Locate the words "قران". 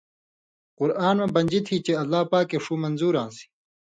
0.77-1.15